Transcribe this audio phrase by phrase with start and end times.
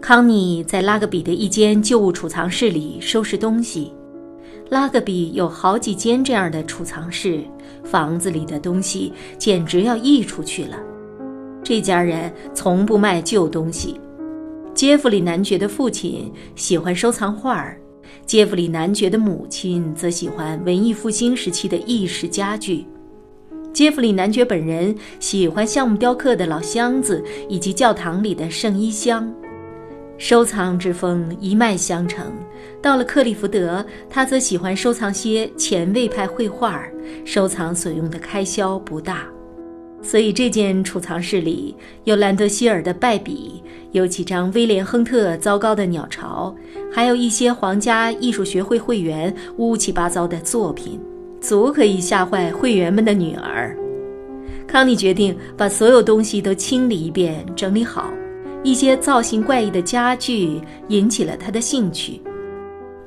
[0.00, 3.92] 康妮在拉格比的一间旧物储藏室里收拾东西。
[4.70, 7.44] 拉格比有好几间这样的储藏室，
[7.84, 10.78] 房子里的东西简直要溢出去了。
[11.62, 14.00] 这家人从不卖旧东西。
[14.72, 17.78] 杰弗里男爵的父亲喜欢收藏画儿，
[18.24, 22.86] 杰弗里男爵的母亲则喜欢文艺复兴时期的意式家具。
[23.72, 29.32] 杰弗里男爵本人喜欢橡木雕刻的老箱子以及教堂里的圣衣箱。
[30.20, 32.30] 收藏之风一脉相承，
[32.82, 36.84] 到了克利福德，他则喜欢收藏些前卫派绘画，
[37.24, 39.24] 收藏所用的开销不大。
[40.02, 43.62] 所以这间储藏室里有兰德希尔的败笔，
[43.92, 46.54] 有几张威廉亨特糟糕的鸟巢，
[46.92, 51.00] 还有一些皇家艺术学会会员乌七八糟的作品，
[51.40, 53.74] 足可以吓坏会员们的女儿。
[54.68, 58.12] 康妮决定把所有东西都清理一遍，整理好。
[58.62, 62.20] 一些造型怪异的家具引起了他的兴趣。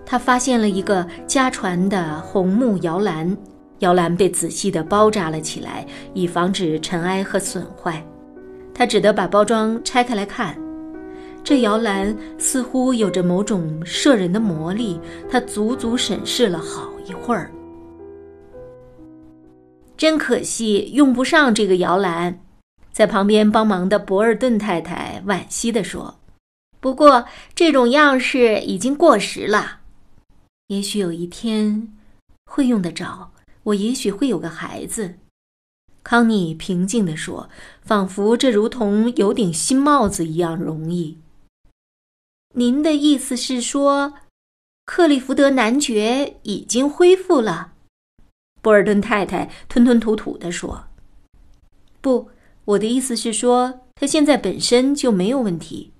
[0.06, 3.36] 他发现了一个家传的红木摇篮，
[3.80, 8.04] 摇篮被仔细地包扎了起来，以防止尘埃和损坏。
[8.73, 10.58] 他只得把包装拆开来看。
[11.44, 15.00] 这摇篮似乎有着某种摄人的魔力。
[15.30, 17.52] 他足足审视了好一会儿。
[19.95, 22.42] 真可惜，用不上这个摇篮。
[22.94, 26.19] 在旁边帮忙的博尔顿太太惋惜地说
[26.80, 29.80] ：“不过这种样式已经过时了，
[30.67, 31.91] 也许有一天
[32.45, 33.32] 会用得着。
[33.64, 35.15] 我也许会有个孩子。”
[36.03, 37.49] 康妮平静地说，
[37.82, 41.17] 仿佛这如同有顶新帽子一样容易。
[42.53, 44.14] 您的意思是说，
[44.86, 47.73] 克利福德男爵已经恢复了？
[48.61, 50.83] 博尔顿太太吞吞吐吐地说
[51.99, 52.30] ：“不。”
[52.66, 55.92] 我的意思是说，他现在本身就没有问题。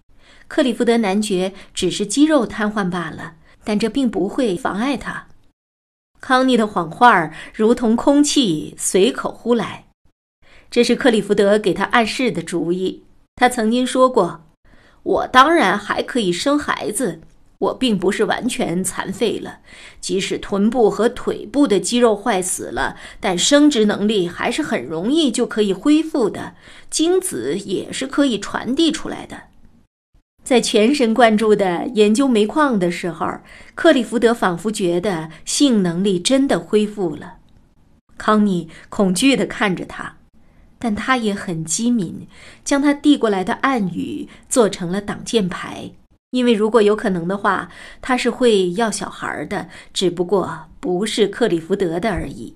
[0.48, 5.28] 克里夫德男爵只是肌肉瘫痪罢了，但这并不会妨碍他。
[6.22, 9.88] 康妮的谎话如同空气，随口呼来。
[10.72, 13.04] 这是克里夫德给他暗示的主意。
[13.36, 14.46] 他曾经说过
[15.04, 17.22] ：“我当然还可以生孩子。”
[17.64, 19.60] 我并不是完全残废了，
[20.02, 26.56] 即使臀部和腿部的肌肉坏死了，但生殖能力还是很容易就可以恢复的，
[26.90, 29.44] 精子也是可以传递出来的。
[30.44, 33.40] 在全神贯注的研究煤矿的时候，
[33.76, 37.36] 克里福德仿佛觉得性能力真的恢复了。
[38.18, 40.18] 康妮恐惧地看着他，
[40.78, 42.28] 但他也很机敏，
[42.66, 45.92] 将他递过来的暗语做成了挡箭牌。
[46.34, 47.70] 因为如果有可能的话，
[48.02, 52.56] 他是会要小孩的，只不过不是克里福德的而已。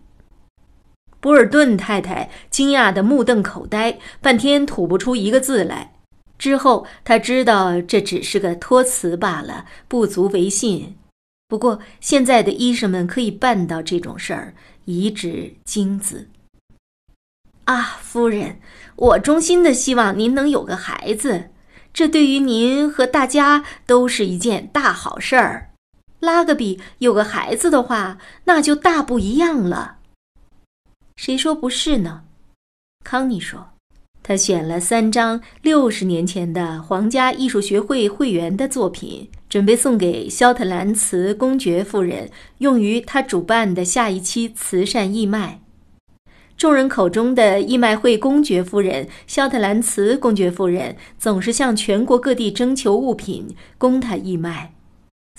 [1.19, 5.93] 博尔顿太太惊讶的目瞪口呆，半天吐不出一个字来。
[6.39, 10.97] 之后，他知道这只是个托词罢了，不足为信。
[11.47, 14.55] 不过，现在的医生们可以办到这种事儿——
[14.85, 16.27] 移植精子。
[17.65, 18.59] 啊，夫人，
[18.95, 21.51] 我衷心的希望您能有个孩子。
[21.97, 25.71] 这对于您和大家都是一件大好事儿。
[26.19, 29.95] 拉格比有个孩子的话，那就大不一样了。
[31.15, 32.21] 谁说不是呢？
[33.03, 33.69] 康妮说，
[34.21, 42.29] 他选了三张六十年前的皇家艺术学会会员的作品，准备送给肖特兰茨公爵夫人，
[42.59, 45.61] 用于他主办的下一期慈善义卖。
[46.57, 54.73] 众人口中的义卖会公爵夫人肖特兰茨公爵夫人总是向全国各地征求物品供他义卖，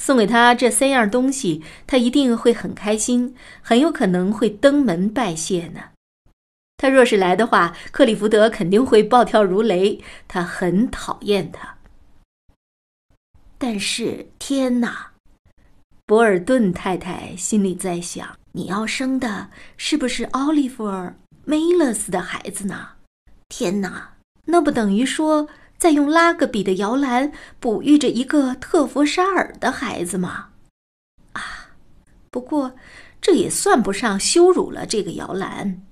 [0.00, 5.80] 送给他这三样东西，他一定会很开心，很有可能会登门拜谢呢。
[6.76, 11.78] 他若是来的话，克里福德肯定会暴跳如雷，他很讨厌他。
[13.58, 15.10] 但是天哪，
[16.06, 18.37] 博尔顿太太心里在想。
[18.52, 20.86] 你要生的是不是奥利弗·
[21.44, 22.90] 梅勒斯的孩子呢？
[23.48, 24.16] 天哪，
[24.46, 25.48] 那不等于说
[25.78, 30.48] 在用拉格比的摇篮哺育着一个特弗沙尔的孩子吗？
[31.32, 31.70] 啊，
[32.30, 32.74] 不过
[33.20, 35.82] 这也算不上羞辱了这个摇篮。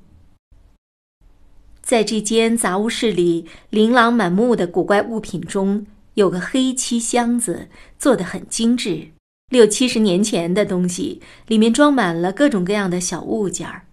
[1.80, 9.12] 在这间杂物室里，琳琅满目的古怪物品中，有个黑漆箱子，做得很精致，
[9.48, 13.86] 六七十年前的东西，里面装满了各种各样的小物件儿。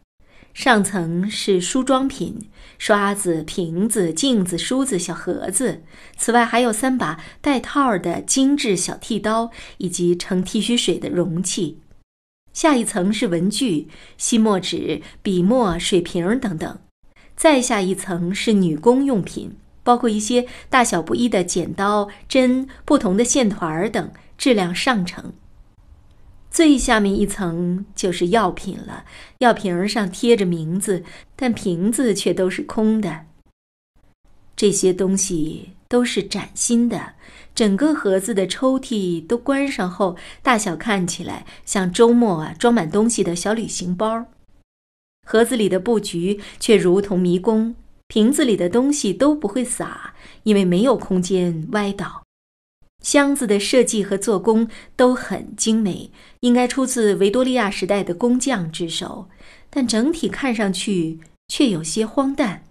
[0.52, 5.84] 上层是梳妆品，刷子、瓶子、镜子、梳子、小盒子。
[6.18, 11.80] 此外，还有三把带套的精致小剃刀，以及盛剃须水的容器。
[12.52, 16.80] 下一层是文具，吸墨纸、笔墨、水瓶等等。
[17.36, 25.32] 再下一层是女工用品，包括一些大小不一的剪刀、针、不同的线团等，质量上乘。
[26.54, 29.06] 最下面一层就是药品了，
[29.40, 31.04] 药瓶上贴着名字，
[31.36, 33.26] 但瓶子却都是空的。
[34.56, 37.16] 这些东西都是崭新的，
[37.56, 44.28] 整个盒子的抽屉都关上后，大小看起来像周末啊装满东西的小旅行包。
[45.28, 47.74] 盒子里的布局却如同迷宫，
[48.08, 50.14] 瓶子里的东西都不会洒，
[50.44, 52.22] 因为没有空间歪倒。
[53.04, 56.10] 箱子的设计和做工都很精美，
[56.40, 59.30] 应该出自维多利亚时代的工匠之手，
[59.70, 62.64] 但整体看上去却有些荒诞。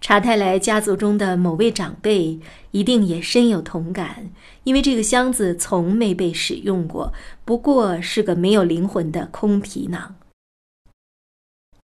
[0.00, 2.38] 查泰莱家族中的某位长辈
[2.70, 4.30] 一定也深有同感，
[4.62, 7.12] 因为这个箱子从没被使用过，
[7.44, 10.14] 不过是个没有灵魂的空皮囊。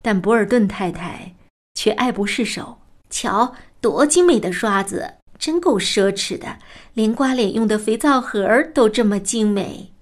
[0.03, 1.35] 但博尔顿太太
[1.75, 2.77] 却爱不释手，
[3.09, 5.15] 瞧，多精美的刷子！
[5.43, 6.61] 真够奢侈的，
[6.95, 9.93] 连刮脸用的肥皂盒都这么精美。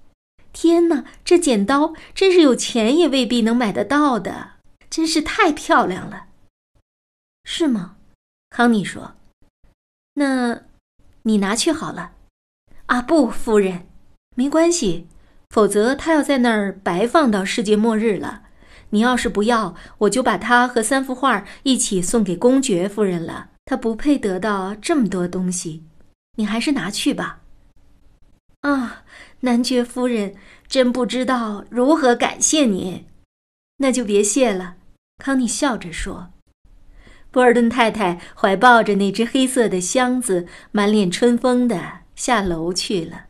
[0.53, 4.51] 天哪，这剪刀真是有钱也未必能买得到的，
[4.87, 6.27] 真是太漂亮了。
[7.43, 7.95] 是吗？
[8.51, 9.15] 康妮说。
[10.13, 10.61] 那，
[11.23, 12.11] 你拿去好了。
[12.85, 13.87] 啊，不，夫人，
[14.35, 15.07] 没关系，
[15.49, 18.43] 否则他要在那儿白放到世界末日了。
[18.91, 23.49] 你要是不要，我就把它和三幅画一起送给公爵夫人了。
[23.71, 25.85] 他不配得到这么多东西，
[26.35, 27.39] 你还是拿去吧。
[28.63, 29.03] 啊，
[29.39, 30.35] 男爵夫人，
[30.67, 33.05] 真不知道如何感谢您。
[33.77, 34.75] 那就别谢了，
[35.19, 36.33] 康妮笑着说。
[37.31, 43.27] 波尔顿太太怀抱着那只黑色的箱子，满脸春风的下楼去了。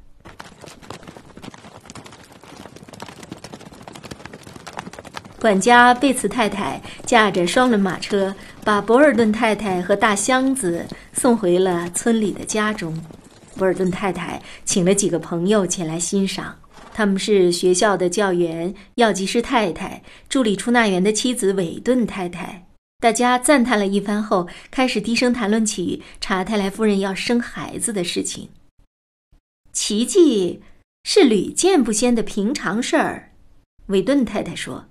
[5.39, 8.33] 管家贝茨太太驾着双轮马车。
[8.63, 12.95] 把博尔顿太太和大箱子送回了村里的家中。
[13.55, 16.59] 博尔顿太太请了几个朋友前来欣赏，
[16.93, 22.67] 他们是学校的教员、药剂师太太、助理出纳员的妻子韦顿太太。
[22.99, 28.49] 大家赞叹了一番后，开始低声谈论起查泰莱夫人要生孩子的事情。
[29.73, 30.61] 奇迹
[31.03, 33.31] 是屡见不鲜的平常事儿，
[33.87, 34.85] 韦顿太太说。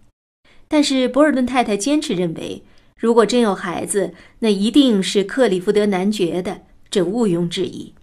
[0.67, 2.65] 但是博尔顿太太坚持认为。
[3.01, 6.61] 如果真有孩子，那一定是克里夫德男爵的，
[6.91, 7.95] 这毋庸置疑。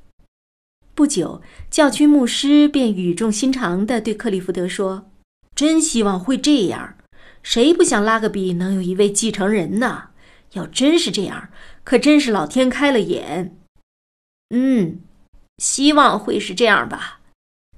[0.96, 5.12] 不久，教区牧师便语重心长地对克里夫德说
[5.54, 6.96] ：“真希望会这样，
[7.44, 10.06] 谁不想拉格比能有一位继承人呢？
[10.54, 11.50] 要真是这样，
[11.84, 13.56] 可真是老天开了眼。”
[14.50, 15.02] 嗯，
[15.60, 17.20] 希望会是这样吧。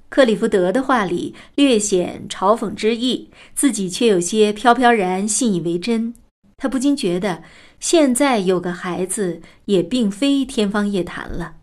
[0.07, 6.13] 克里夫德的话里略显嘲讽之意，自己却有些飘飘然信以为真。
[6.59, 7.41] 他不禁觉得，
[7.79, 11.53] 现在有个孩子也并非天方夜谭了。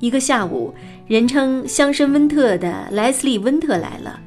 [0.00, 0.74] 一个下午，
[1.06, 4.18] 人称乡绅温特的莱斯利·温特来了。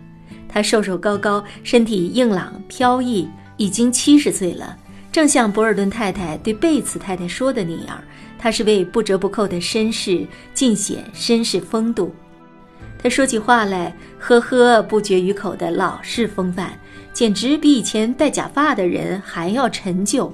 [0.47, 4.77] 他瘦瘦高高，身体硬朗飘逸，已经七十岁了。
[5.11, 7.99] 正像博尔顿太太对贝茨太太说的那样，
[8.37, 10.23] 他是位不折不扣的绅士，
[10.53, 12.13] 尽显绅士风度。
[13.01, 16.71] 他说起话来，呵呵不绝于口的老式风范。
[17.13, 20.33] 简直比以前戴假发的人还要陈旧，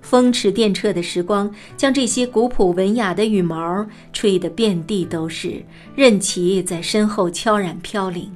[0.00, 5.62] 风驰电掣的时光将这些古朴文雅的羽毛吹得遍地都是，
[5.94, 8.30] 任其在身后悄然飘零。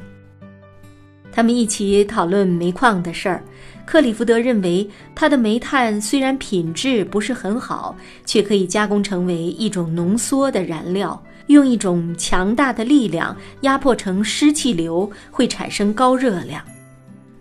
[1.33, 3.43] 他们一起讨论煤矿的事儿。
[3.87, 7.95] 克里福德认为，他的煤炭虽然品质不是很好，
[8.25, 16.65] 却可以加工成为一种浓缩的燃料，用一种强大的力量压迫成湿气流，会产生高热量。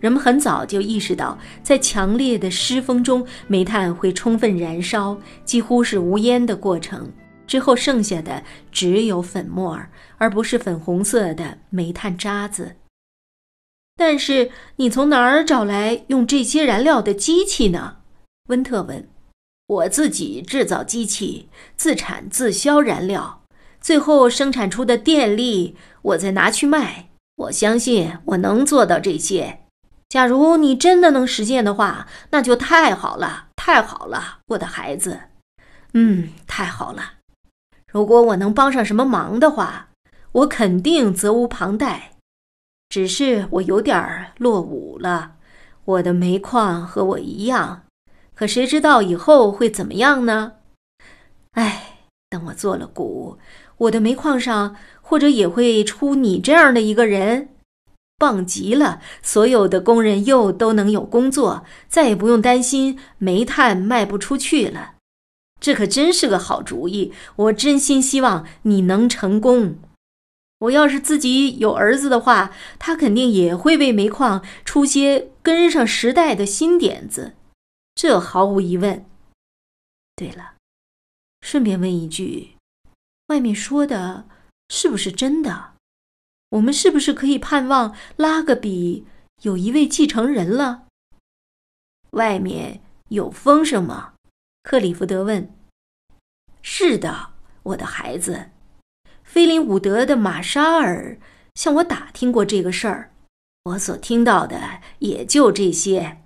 [0.04, 7.10] 人们很早就意识到，在强烈的湿风中，煤炭会充分燃烧，几乎是无烟的过程。
[7.46, 12.76] 之后剩下的只有粉末儿，而不是粉红色的煤炭渣子。
[13.96, 17.96] 但是你从哪儿找来用这些燃料的机器呢？
[18.50, 19.08] 温特问。
[19.68, 23.40] 我自己制造机器，自产自销燃料，
[23.80, 27.08] 最后生产出的电力，我再拿去卖。
[27.36, 29.60] 我相信我能做到这些。
[30.08, 35.20] 假如你真的能实现的话，那就太好了，太好了，我的孩子。
[35.92, 37.14] 嗯，太好了。
[37.86, 39.88] 如果我能帮上什么忙的话，
[40.32, 42.12] 我肯定责无旁贷。
[42.88, 45.32] 只是我有点落伍了，
[45.84, 47.84] 我的煤矿和我一样，
[48.34, 50.54] 可谁知道以后会怎么样呢？
[51.52, 53.38] 哎，等我做了股，
[53.78, 57.53] 我的煤矿上或者也会出你这样的一个人，
[58.16, 59.00] 棒极了！
[59.22, 64.94] 所有的工人又都能有工作，再也不用担心煤炭卖不出去了。
[65.60, 69.78] 这可真是个好主意，我真心希望你能成功。
[70.58, 77.34] 我要是自己有儿子的话，他肯定也会为煤矿出些跟上时代的新点子，
[77.94, 79.04] 这毫无疑问。
[80.16, 80.54] 对了，
[81.40, 82.56] 顺便问一句，
[83.26, 84.26] 外面说的
[84.68, 85.73] 是不是真的？
[86.54, 89.06] 我们是不是可以盼望拉格比
[89.42, 90.84] 有一位继承人了？
[92.10, 94.14] 外面有风声吗？
[94.62, 95.52] 克里福德问。
[96.62, 97.30] 是的，
[97.64, 98.50] 我的孩子。
[99.24, 101.18] 菲林伍德的玛莎尔
[101.56, 103.12] 向我打听过这个事儿，
[103.64, 106.22] 我所听到的也就这些。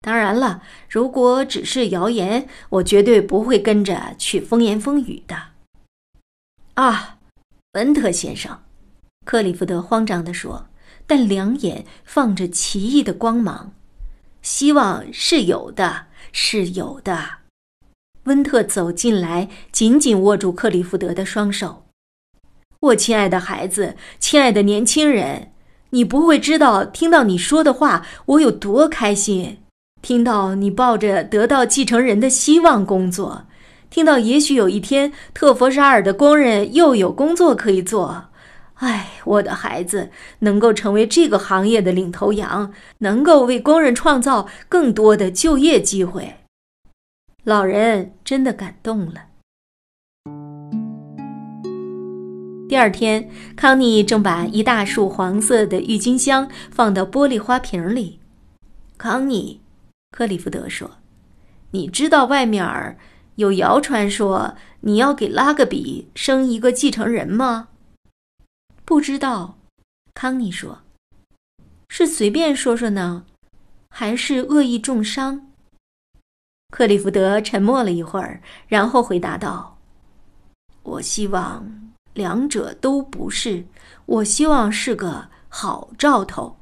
[0.00, 5.50] 当然了，如果只是谣言，我绝对不会跟着去风言风语的。
[6.74, 7.18] 啊，
[7.74, 8.62] 文特先生，
[9.28, 10.68] 克里福德慌张地说，
[11.06, 13.72] 但两眼放着奇异的光芒。
[14.40, 17.18] 希望是有的，是有的。
[18.24, 21.84] 温特走进来，紧紧握住克里福德的双手。
[22.80, 25.52] 我亲爱的孩子，亲爱的年轻人，
[25.90, 29.58] 你不会知道，听到你说的话，我有多开心。
[30.00, 33.44] 听到你抱着得到继承人的希望工作，
[33.90, 38.24] 听到也许有一天特佛沙尔的工人又有工作可以做。
[38.78, 46.36] 哎，我的孩子，能够成为这个行业的领头羊，能够为工人创造更多的就业机会。
[47.42, 49.26] 老人真的感动了。
[52.68, 58.20] 第二天，康妮正把一大束黄色的郁金香放到玻璃花瓶里。
[58.96, 59.60] 康妮，
[60.12, 60.98] 克里夫德说
[61.72, 62.96] ：“你知道外面
[63.36, 67.68] 有谣传说你要给拉格比生一个继承人吗
[68.88, 69.58] ？”“不知道。”
[70.16, 70.80] 康妮说
[71.90, 73.26] ，“是随便说说呢，
[73.90, 75.52] 还是恶意重伤？”
[76.72, 79.76] 克里福德沉默了一会儿，然后回答道
[80.82, 83.66] ：“我希望。”两者都不是，
[84.06, 86.56] 我希望是个好兆头。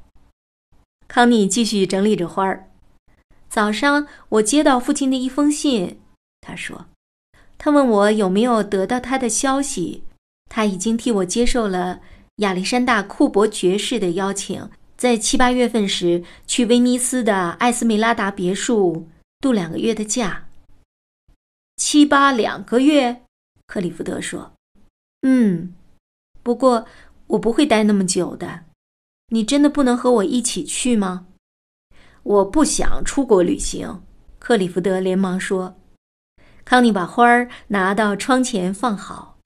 [1.07, 2.69] 康妮继续整理着花儿。
[3.49, 5.99] 早上我接到父亲的一封信，
[6.41, 6.85] 他说，
[7.57, 10.03] 他问我有没有得到他的消息。
[10.49, 12.01] 他已经替我接受了
[12.37, 19.07] 亚历山大·库伯爵士的邀请，在七八月份时去威尼斯的艾斯梅拉达别墅
[19.39, 20.47] 度两个月的假。
[21.77, 23.23] 七八两个月，
[23.65, 24.53] 克里夫德说。
[25.21, 25.73] 嗯，
[26.43, 26.85] 不过
[27.25, 28.65] 我不会待那么久的。
[29.29, 31.25] 你真的不能和我一起去吗？
[32.21, 34.03] 我不想出国旅行。
[34.37, 35.75] 克里福德连忙说。
[36.63, 39.39] 康妮把花儿拿到窗前放好。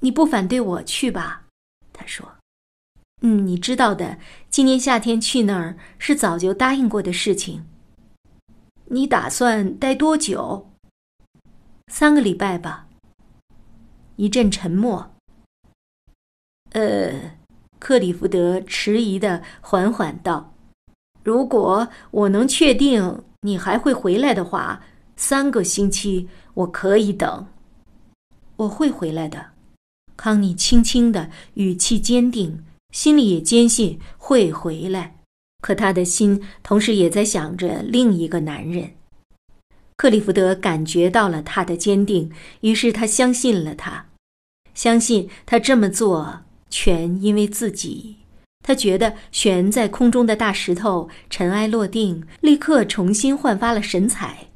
[0.00, 1.45] 你不反对我去吧？
[1.96, 2.30] 他说。
[3.22, 4.18] 嗯，你知道的，
[4.50, 7.66] 今年夏天去那儿是早就答应过的事情。
[8.84, 10.70] 你打算待多久？
[11.90, 12.86] 三个礼拜吧。
[14.16, 15.14] 一阵沉默。
[16.72, 17.36] 呃，
[17.78, 20.52] 克里福德迟疑的缓缓道
[21.24, 24.82] ：“如果我能确定你还会回来的话，
[25.16, 27.46] 三个星期我可以等。
[28.56, 29.52] 我会回来的。”
[30.16, 35.16] 康妮轻轻的语气坚定，心里也坚信会回来。
[35.62, 38.92] 可他的心同时也在想着另一个男人。
[39.96, 42.30] 克里福德感觉到了他的坚定，
[42.60, 44.06] 于是他相信了他，
[44.74, 48.16] 相信他这么做全因为自己。
[48.62, 54.48] 他觉得悬在空中的大石头尘埃落定，立刻重新焕发了神采。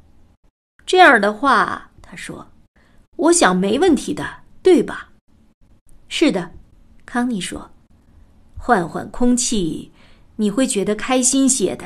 [0.85, 2.51] 这样的话，他说
[3.17, 5.10] ：“我想没问题的，对吧
[6.11, 6.51] ？”“是的。”
[7.07, 7.71] 康妮说
[8.59, 9.91] ，“换换空气，
[10.35, 11.85] 你会觉得开心些的。”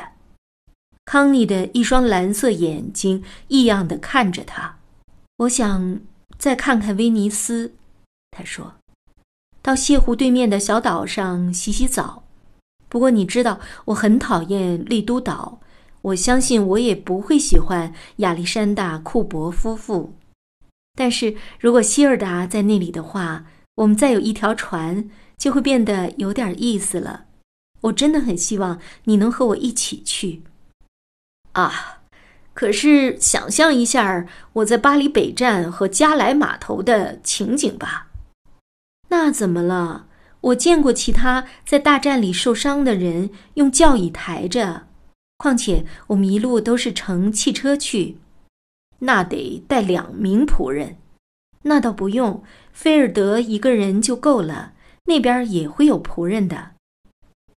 [1.06, 4.78] 康妮的一双蓝色眼睛异样的看着他。
[5.38, 6.00] 我想
[6.36, 7.74] 再看看威尼斯，
[8.32, 8.74] 他说，
[9.62, 12.24] 到泻湖对面的小岛上洗洗澡。
[12.88, 15.60] 不过你知道，我很讨厌丽都岛。
[16.02, 20.14] 我相信我也不会喜欢亚历山大·库伯夫妇。
[20.94, 23.44] 但是如果希尔达在那里的话，
[23.76, 27.24] 我们再有一条船，就会变得有点意思了。
[27.82, 30.42] 我真的很希望你能和我一起去。
[31.52, 32.02] 啊，
[32.52, 38.08] 可是想象一下我在巴黎北站和加莱码头的情景吧。
[39.08, 40.06] 那怎么了？
[40.40, 44.86] 我见过其他在大战里受伤的人用轿椅抬着，
[45.38, 48.18] 况且我们一路都是乘汽车去，
[49.00, 50.96] 那得带两名仆人。
[51.68, 54.72] 那倒不用，菲尔德一个人就够了，
[55.06, 56.70] 那边也会有仆人的。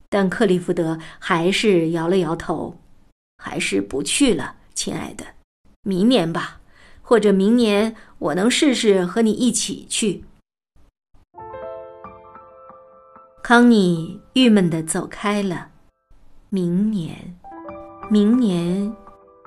[0.09, 2.79] 但克利夫德还是摇了摇头，
[3.37, 5.27] 还是不去了，亲爱的，
[5.83, 6.61] 明年吧，
[7.03, 10.25] 或者明年我能试试和你一起去。
[13.43, 15.69] 康妮郁闷的走开了。
[16.49, 17.39] 明年，
[18.11, 18.97] 明年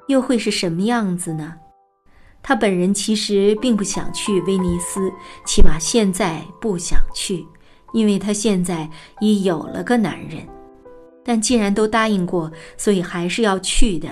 [0.07, 1.57] 又会是什么样子呢？
[2.43, 5.11] 他本人其实并不想去威尼斯，
[5.45, 7.45] 起码现在不想去，
[7.93, 10.47] 因为他现在已有了个男人。
[11.23, 14.09] 但既然都答应过，所以还是要去的。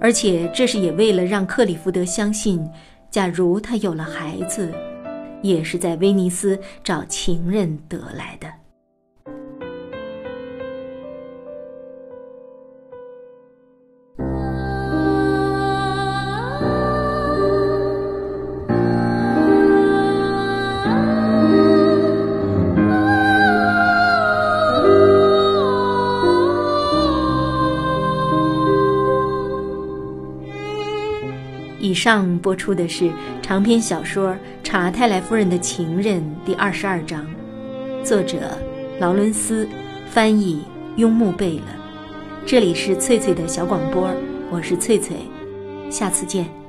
[0.00, 2.66] 而且这是也为了让克里福德相信，
[3.10, 4.72] 假如他有了孩子，
[5.42, 8.48] 也是在威尼斯找情人得来的。
[31.96, 33.10] 上播出的是
[33.40, 34.30] 长篇小说
[34.62, 37.26] 《查泰莱夫人的情人》第二十二章，
[38.04, 38.58] 作者
[39.00, 39.66] 劳伦斯，
[40.10, 40.62] 翻译
[40.96, 41.62] 雍木贝勒。
[42.44, 44.08] 这里是翠翠的小广播，
[44.50, 45.16] 我是翠翠，
[45.90, 46.65] 下次见。